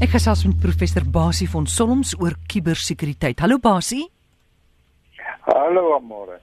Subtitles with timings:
[0.00, 3.42] Ek gesels met professor Basie van Solms oor kubersekuriteit.
[3.44, 4.06] Hallo Basie.
[5.44, 6.38] Hallo Amore.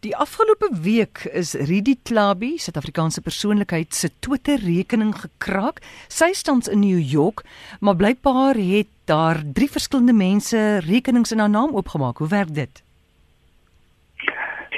[0.00, 5.82] Die afgelope week is Ridi Klabi, Suid-Afrikaanse persoonlikheid se Twitter-rekening gekraak.
[6.08, 7.42] Sy staan in New York,
[7.84, 12.22] maar blykbaar het daar drie verskillende mense rekenings in haar naam oopgemaak.
[12.24, 12.80] Hoe werk dit?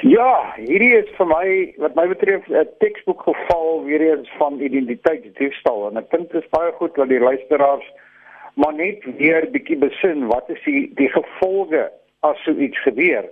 [0.03, 1.45] Ja, hierdie is vir my
[1.79, 6.49] wat my betref 'n teksboek geval weer eens van identiteitsdiefstal en ek dink dit is
[6.51, 7.87] baie goed dat die luisteraars
[8.57, 11.87] maar net weer bietjie besin wat is die die gevolge
[12.25, 13.27] as so iets gebeur.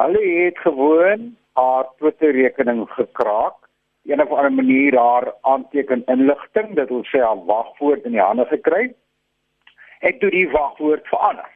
[0.00, 3.58] Hulle het gewoon haar Twitter rekening gekraak,
[4.04, 8.48] een of ander manier haar aanteken inligting, dit wil sê haar wagwoord in die hande
[8.48, 8.94] gekry.
[10.00, 11.50] Het toe die wagwoord verander.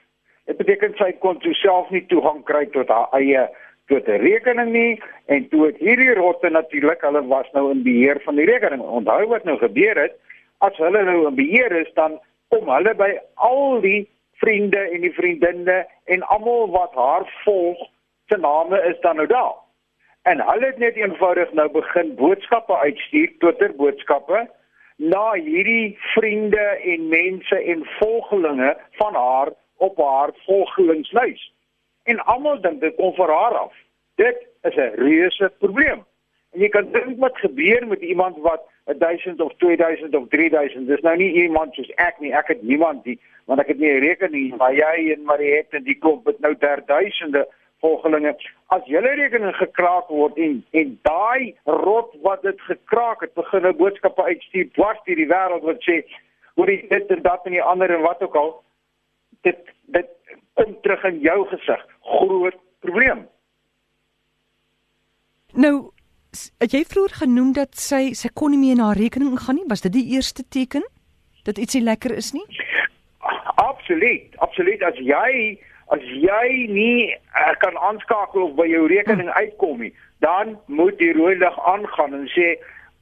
[0.45, 3.49] Dit beteken sy kon self nie toegang kry tot haar eie
[3.89, 5.01] Twitter rekening nie
[5.33, 8.85] en toe het hierdie rotte natuurlik, hulle was nou in beheer van die rekening.
[8.85, 10.17] Onthou wat nou gebeur het,
[10.61, 14.09] as hulle nou in beheer is dan kom hulle by al die
[14.41, 17.81] vriende en die vriendinne en almal wat haar volg
[18.29, 19.57] se name is dan nou daar.
[20.23, 24.47] En hulle het net eenvoudig nou begin boodskappe uitstuur, Twitter boodskappe
[24.97, 31.53] na hierdie vriende en mense en volgelinge van haar op haar volgelingslys.
[32.03, 33.75] En almal dink dit kom vir haar af.
[34.17, 36.05] Dit is 'n reuse probleem.
[36.53, 38.63] En jy kan dink wat gebeur met iemand wat
[38.97, 40.87] 1000 of 2000 of 3000.
[40.87, 42.33] Dis nou nie iemand soos ek nie.
[42.33, 45.85] Ek het niemand nie, want ek het nie 'n rekening maar jy en Mariette en
[45.85, 47.49] die klomp het nou derduisende
[47.81, 48.37] volgelinge.
[48.67, 53.77] As julle rekening gekraak word en en daai rot wat dit gekraak het, begin 'n
[53.77, 56.05] boodskappe uitstuur dwars deur die wêreld wat sê
[56.55, 58.63] hoe dit dit en dat en die ander en wat ook al
[59.43, 60.09] dit dit
[60.55, 61.87] kom terug in jou gesig.
[62.01, 63.29] Groot probleem.
[65.53, 65.91] Nou
[66.63, 69.69] het jy vroeër genoem dat sy sy kon nie meer na haar rekening gaan nie.
[69.71, 70.85] Was dit die eerste teken
[71.49, 72.47] dat ietsie lekker is nie?
[73.59, 74.83] Absoluut, absoluut.
[74.83, 75.59] As jy
[75.95, 81.15] as jy nie uh, kan aanskakel of by jou rekening uitkom nie, dan moet die
[81.17, 82.47] rooi lig aangaan en sê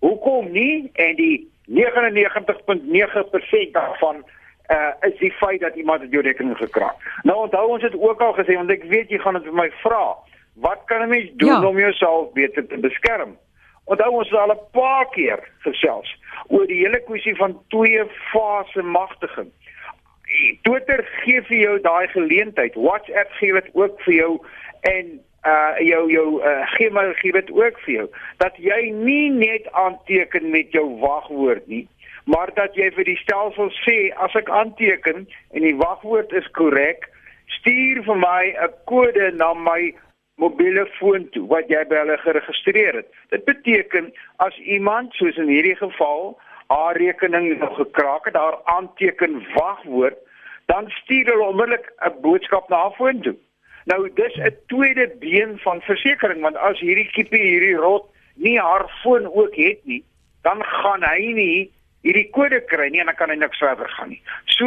[0.04, 4.22] hoekom nie en die 99.9% daarvan
[4.70, 6.96] uh is die feit dat iemand jou rekening gekraak.
[7.22, 9.68] Nou onthou ons het ook al gesê want ek weet jy gaan dit vir my
[9.82, 10.16] vra.
[10.56, 11.66] Wat kan 'n mens doen ja.
[11.66, 13.36] om jouself beter te beskerm?
[13.84, 16.16] Onthou ons het al 'n paar keer gesels
[16.48, 19.50] oor die hele kwessie van twee fase magtiging.
[20.62, 22.74] Twitter gee vir jou daai geleentheid.
[22.74, 24.32] WhatsApp gee dit ook vir jou
[24.80, 28.06] en uh jou jou uh, Gmail gee dit ook vir jou
[28.36, 31.86] dat jy nie net aanteken met jou wagwoord nie,
[32.24, 37.06] maar dat jy vir die stelsel sê as ek aanteken en die wagwoord is korrek,
[37.60, 39.94] stuur vir my 'n kode na my
[40.36, 43.08] mobiele foon toe wat jy by hulle geregistreer het.
[43.32, 44.10] Dit beteken
[44.44, 46.34] as iemand soos in hierdie geval
[46.72, 50.18] haar rekening nou gekraak het, haar aanteken wagwoord,
[50.66, 53.36] dan stuur hulle onmiddellik 'n boodskap na haar foon toe.
[53.86, 58.90] Nou dis 'n tweede been van versekerings want as hierdie kiepie hierdie rot nie haar
[59.02, 60.04] foon ook het nie,
[60.42, 61.70] dan gaan hy nie
[62.02, 64.22] hierdie kode kry nie en dan kan hy niks verder gaan nie.
[64.44, 64.66] So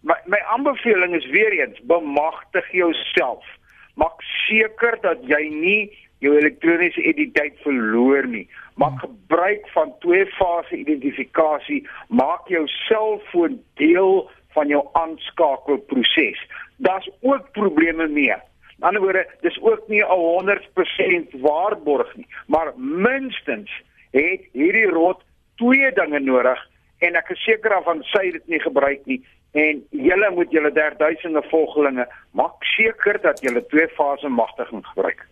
[0.00, 3.44] my, my aanbeveling is weer eens bemagtig jouself
[3.94, 5.82] maak seker dat jy nie
[6.24, 8.46] jou elektroniese identiteit verloor nie.
[8.80, 11.82] Maak gebruik van twee fase identifikasie.
[12.08, 14.24] Maak jou selfoon deel
[14.56, 16.40] van jou aanskakelproses.
[16.76, 18.36] Daar's ook probleme mee.
[18.78, 23.70] In ander woorde, dis ook nie 'n 100% waarborg nie, maar minstens
[24.10, 25.22] het hierdie rot
[25.56, 29.20] twee dinge nodig en ek is seker af van sy dit nie gebruik nie
[29.54, 35.22] en julle moet julle derduisende volgelinge maak seker dat julle twee fase magtiging gebruik.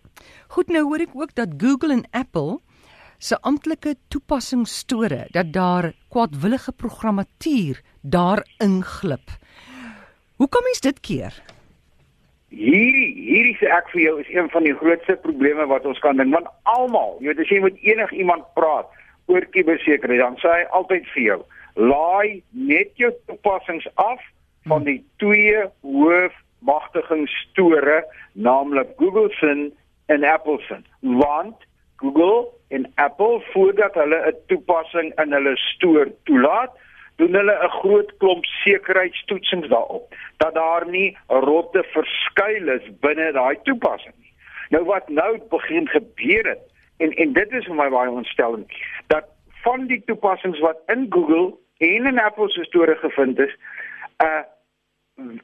[0.55, 2.61] Goed nou hoor ek ook dat Google en Apple
[3.23, 9.35] se amptelike toepassingsstore dat daar kwaadwillige programmatuur daar inglip.
[10.39, 11.35] Hoe kom mens dit keer?
[12.53, 16.19] Hierdie hierdie sê ek vir jou is een van die grootste probleme wat ons kan
[16.19, 18.91] ding want almal, jy weet as jy met enigiemand praat
[19.25, 21.41] oor kubersekuriteit dan sê hy altyd vir jou
[21.75, 24.19] laai net jou toepassings af
[24.69, 29.71] van die twee hoofmagtigingsstore, naamlik Google se
[30.05, 30.77] en Apple se.
[30.99, 31.55] Want
[31.95, 36.71] Google en Apple voordat hulle 'n toepassing in hulle stoor toelaat,
[37.15, 43.57] doen hulle 'n groot klomp sekuriteitstoetsings daarop dat daar nie rotte verskuil is binne daai
[43.63, 44.33] toepassing nie.
[44.69, 48.71] Nou wat nou begin gebeur het en en dit is vir my baie ontstellend
[49.07, 49.29] dat
[49.63, 53.55] van die toepassings wat in Google en in Apple se store gevind is
[54.17, 54.43] 'n uh,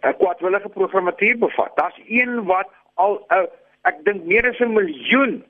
[0.09, 1.71] 'n kwadwillige programmatuur bevat.
[1.75, 3.43] Daar's een wat al uh,
[3.81, 5.43] ek dink meer as 'n miljoen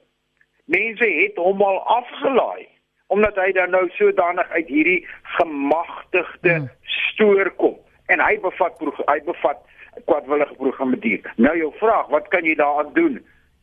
[0.66, 2.68] mense het hom al afgelaai
[3.08, 6.70] omdat hy dan nou sodanig uit hierdie gemagtigde hmm.
[6.84, 7.78] stoor kom.
[8.10, 9.60] en hy bevat hy bevat
[10.06, 11.34] kwadwillige programmatuur.
[11.38, 13.20] Nou jou vraag, wat kan jy daaraan doen?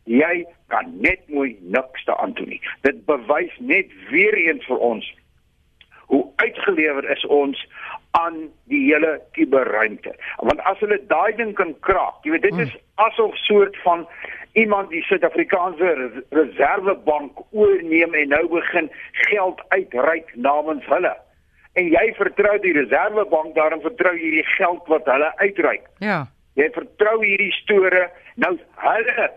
[0.07, 2.63] Jy kan net mooi niks daaraan doen nie.
[2.87, 5.15] Dit bewys net weer eens vir ons
[6.07, 7.67] hoe uitgelewer is ons
[8.11, 8.37] aan
[8.71, 10.15] die hele kuberruimte.
[10.37, 14.07] Want as hulle daai ding kan kraak, jy weet dit is asof soort van
[14.57, 18.91] iemand die Suid-Afrikaanse Reservebank oorneem en nou begin
[19.27, 21.13] geld uitreik namens hulle.
[21.77, 25.91] En jy vertrou die Reservebank daarom vertrou jy die geld wat hulle uitreik.
[26.01, 26.23] Ja.
[26.57, 28.07] Jy vertrou hierdie store
[28.41, 28.55] nou
[28.87, 29.29] hulle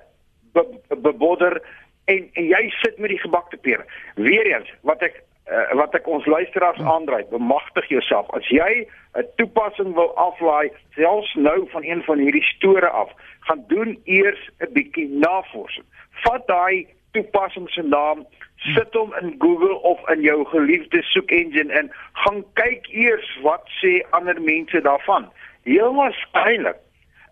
[0.59, 1.61] be, bebodder
[2.05, 3.85] en en jy sit met die gebakte pere.
[4.15, 8.29] Weereens wat ek uh, wat ek ons luisteraars aandry, bemagtig jouself.
[8.37, 8.85] As jy
[9.17, 13.11] 'n toepassing wil aflaai, selfs nou van een van hierdie store af,
[13.47, 15.85] gaan doen eers 'n bietjie navorsing.
[16.23, 18.25] Vat daai toepassing se naam,
[18.55, 23.65] sit hom in Google of in jou geliefde soek engine en gaan kyk eers wat
[23.81, 25.31] sê ander mense daarvan.
[25.63, 26.77] Heel waarskynlik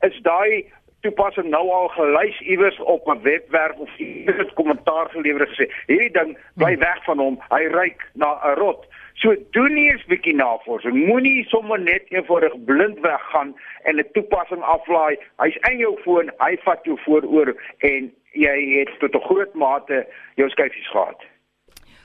[0.02, 0.66] is daai
[1.08, 6.12] toepassing nou al gelys iewers op 'n webwerf of iewers het kommentaar gelewer gesê hierdie
[6.12, 6.84] ding bly hmm.
[6.84, 7.40] weg van hom.
[7.50, 8.86] Hy ryk na 'n rot.
[9.14, 10.94] So doen nie eens bietjie navorsing.
[11.08, 15.18] Moenie sommer net eenvoudig blind weggaan en 'n toepassing aflaai.
[15.38, 20.06] Hy's in jou foon hy vat jou vooroor en jy het tot 'n groot mate
[20.36, 21.20] jou skyfies gehad.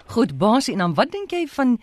[0.06, 1.78] Goed baas en dan wat dink jy van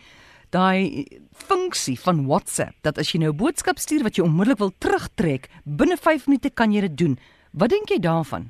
[0.49, 1.05] daai
[1.47, 5.49] funksie van WhatsApp dat as jy nou 'n boodskap stuur wat jy onmiddellik wil terugtrek,
[5.65, 7.19] binne 5 minute kan jy dit doen.
[7.53, 8.49] Wat dink jy daarvan?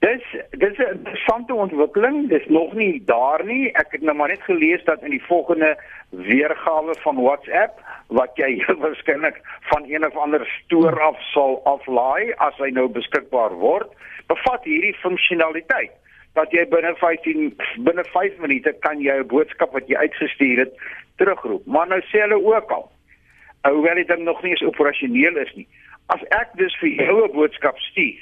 [0.00, 2.28] Dis dis 'n interessante ontwikkeling.
[2.28, 3.72] Dis nog nie daar nie.
[3.72, 5.76] Ek het nou maar net gelees dat in die volgende
[6.10, 12.56] weergawe van WhatsApp wat jy waarskynlik van een of ander stoor af sal aflaai as
[12.56, 13.88] hy nou beskikbaar word,
[14.26, 15.92] bevat hierdie funksionaliteit
[16.34, 17.54] dat jy binne 15
[17.86, 20.72] binne 5 minute kan jy 'n boodskap wat jy uitgestuur het
[21.16, 21.66] terugroep.
[21.66, 22.90] Maar nou sê hulle ook al
[23.70, 25.68] hoewel dit nog nie eens operasioneel is nie.
[26.06, 28.20] As ek dus vir jou 'n boodskap stuur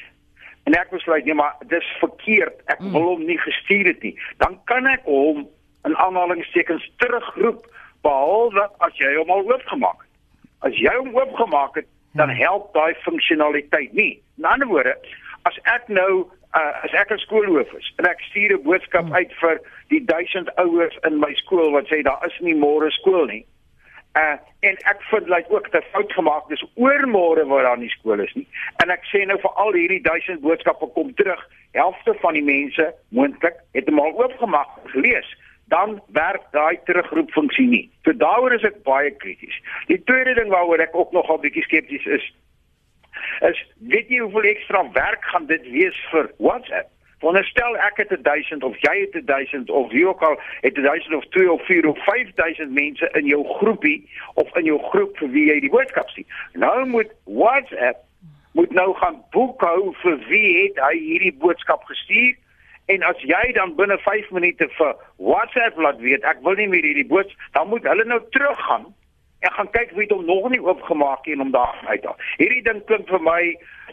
[0.64, 2.92] en ek besluit nee maar dis verkeerd, ek hmm.
[2.92, 5.48] wil hom nie gestuur het nie, dan kan ek hom
[5.84, 7.66] in aanhalingstekens terugroep
[8.02, 10.10] behalwe as jy hom al oopgemaak het.
[10.60, 12.38] As jy hom oopgemaak het, dan hmm.
[12.38, 14.22] help daai funksionaliteit nie.
[14.38, 14.96] In ander woorde,
[15.42, 19.14] as ek nou uh, as ek 'n skoolhoof is en ek stuur 'n boodskap hmm.
[19.14, 23.26] uit vir die 1000 ouers in my skool wat sê daar is nie môre skool
[23.26, 23.44] nie.
[24.16, 28.20] Uh en ek vind like ook 'n fout gemaak dis oormôre waar daar nie skool
[28.20, 28.48] is nie.
[28.84, 31.48] En ek sê nou vir al hierdie 1000 boodskappe kom terug.
[31.72, 35.28] Helfte van die mense moontlik het hom al oopgemaak gelees
[35.72, 37.90] dan werk daai terugroep funksie nie.
[38.04, 39.56] So daaroor is ek baie krities.
[39.88, 42.24] Die tweede ding waaroor ek ook nogal bietjie skepties is,
[43.50, 43.60] is
[43.92, 46.88] weet jy hoeveel ekstra werk gaan dit wees vir WhatsApp?
[47.22, 51.26] Veronderstel ek het 1000 of jy het 1000 of wie ook al het 1000 of
[51.34, 55.44] 2 of 4 of 5000 mense in jou groepie of in jou groep vir wie
[55.50, 56.26] jy die boodskap stuur.
[56.52, 58.02] Nou moet WhatsApp
[58.52, 62.34] moet nou gaan boekhou vir wie het hy hierdie boodskap gestuur
[62.94, 66.84] en as jy dan binne 5 minute vir WhatsApp laat weet ek wil nie meer
[66.90, 68.90] hierdie boodskap dan moet hulle nou teruggaan
[69.42, 72.18] en gaan kyk wie dit hom nog nie oopgemaak het en hom daar uithaal.
[72.38, 73.42] Hierdie ding klink vir my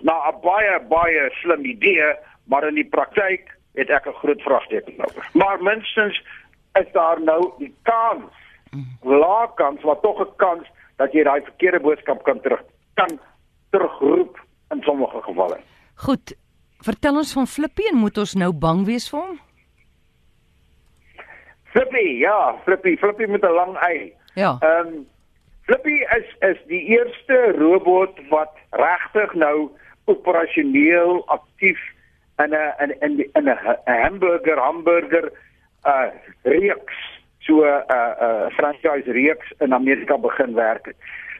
[0.01, 2.13] na 'n baie baie slim idee,
[2.45, 5.25] maar in die praktyk het ek 'n groot vraagteken oor.
[5.33, 6.21] Maar minstens
[6.73, 8.31] is daar nou die kans,
[9.01, 10.67] laag kans, maar tog 'n kans
[10.97, 12.61] dat jy daai verkeerde boodskap kan terug
[12.93, 13.19] kan
[13.69, 14.39] terugroep
[14.69, 15.57] in sommige gevalle.
[15.95, 16.35] Goed.
[16.79, 19.39] Vertel ons van Flippy en moet ons nou bang wees vir hom?
[21.73, 24.13] Flippy, ja, Flippy, Flippy met 'n lang ei.
[24.33, 24.57] Ja.
[24.59, 25.07] Ehm um,
[25.69, 29.69] Flippy is is die eerste robot wat regtig nou
[30.09, 31.77] operasioneel aktief
[32.41, 35.29] in 'n in in in 'n hamburger hamburger
[35.85, 36.09] uh
[36.41, 36.97] reeks
[37.45, 40.93] so 'n uh, uh franchise reeks in Amerika begin werk.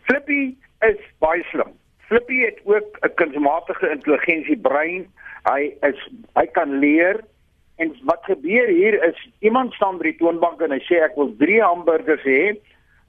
[0.05, 1.73] Flippy is baie slim.
[1.97, 5.09] Flippy het ook 'n kunsmatige intelligensie brein.
[5.43, 7.17] Hy is hy kan leer
[7.77, 11.33] en wat gebeur hier is iemand staan by die toonbank en hy sê ek wil
[11.37, 12.59] 3 hamburgers hê.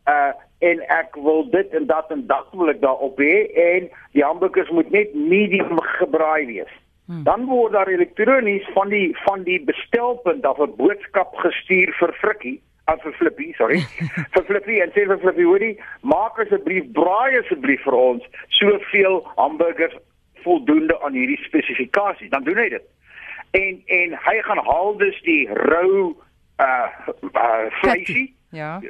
[0.08, 4.24] Uh en ek wil dit en dat en dat wil ek daarop hê en die
[4.24, 6.72] hamburgers moet net medium gebraai wees.
[7.06, 7.22] Hmm.
[7.24, 12.60] Dan word daar elektronies van die van die bestelpunt af 'n boodskap gestuur vir Frikkie
[12.92, 13.80] of vir Flippy, sorry.
[14.34, 19.96] vir Flippy en sê vir Flippy, "Woody, maak asseblief braai asseblief vir ons soveel hamburgers
[20.44, 22.84] voldoende aan hierdie spesifikasie." Dan doen hy dit.
[23.50, 26.14] En en hy gaan haal dus die rou
[26.60, 26.90] uh,
[27.32, 28.80] uh vleisie Ja.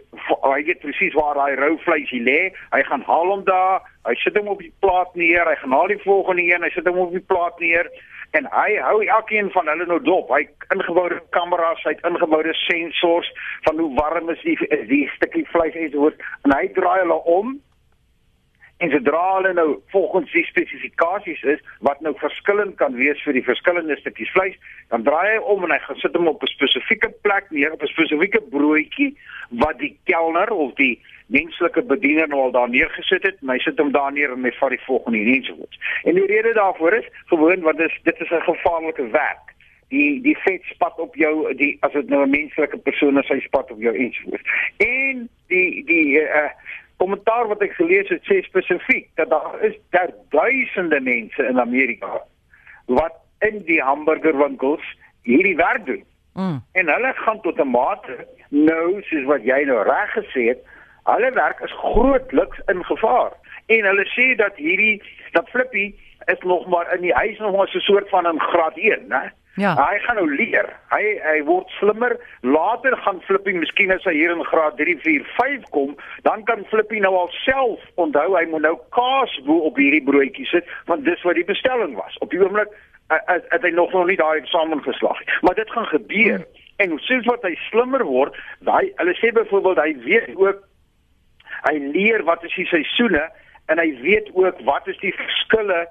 [0.41, 2.53] Hy weet presies waar daai rou vleisie lê.
[2.73, 3.83] Hy gaan haal hom daar.
[4.09, 5.49] Hy sit hom op die plaat neer.
[5.49, 6.65] Hy gaan haal die volgende een.
[6.65, 7.91] Hy sit hom op die plaat neer
[8.39, 10.31] en hy hou elkeen van hulle nou dop.
[10.31, 13.31] Hy ingeboude kameras, hy het ingeboude sensors
[13.67, 14.57] van hoe warm is die
[14.91, 16.13] die stukkie vleis en so.
[16.47, 17.57] En hy draai hulle om
[18.81, 23.45] En sodra hulle nou volgens die spesifikasies is wat nou verskillend kan wees vir die
[23.45, 24.57] verskillende stukkies vleis,
[24.89, 27.83] dan draai hy om en hy gaan sit hom op 'n spesifieke plek neer op
[27.83, 29.11] 'n spesifieke broodjie
[29.51, 30.97] wat die kelner of die
[31.27, 34.71] menslike bediener nou al daar neergesit het, hy sit hom daar neer en hy vat
[34.71, 35.79] die volgende ensovoorts.
[36.05, 39.47] En die rede daarvoor is gewoon want is dit is 'n gevaarlike werk.
[39.89, 43.41] Die die vet spat op jou die as dit nou 'n menslike persoon is, hy
[43.41, 44.49] spat op jou ensovoorts.
[44.77, 46.51] En die die uh
[47.01, 52.21] kommentaar wat ek gelees het sê spesifiek dat daar is daar duisende mense in Amerika
[52.87, 53.17] wat
[53.49, 54.85] in die hamburgerwinkels
[55.23, 56.05] hierdie werk doen.
[56.35, 56.59] Mm.
[56.73, 60.63] En hulle gaan tot 'n mate nou soos wat jy nou reg gesê het,
[61.05, 63.33] Hulle werk is grootliks in gevaar
[63.67, 65.01] en hulle sê dat hierdie
[65.33, 65.95] dat Flippy
[66.33, 69.07] is nog maar in die huis nog maar so 'n soort van in graad 1,
[69.09, 69.33] né?
[69.61, 69.75] Ja.
[69.77, 70.69] Hy gaan nou leer.
[70.93, 72.17] Hy hy word slimmer.
[72.47, 75.97] Later gaan Flippy miskien as hy hier in graad 3, 4, 5 kom,
[76.29, 80.71] dan kan Flippy nou alself onthou hy moet nou kaas bo op hierdie broodjie sit
[80.89, 82.17] want dis wat die bestelling was.
[82.25, 82.73] Op die oomblik
[83.11, 85.39] het hy nog nog nie daai eksamen geslaag nie.
[85.47, 86.41] Maar dit gaan gebeur.
[86.41, 86.59] Hmm.
[86.81, 90.67] En soos wat hy slimmer word, hy hulle sê byvoorbeeld hy weet ook
[91.67, 93.27] Hy leer wat is die seisoene
[93.71, 95.85] en hy weet ook wat is die verskille